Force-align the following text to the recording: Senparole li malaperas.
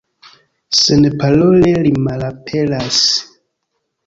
Senparole 0.77 1.75
li 1.89 1.93
malaperas. 2.07 3.03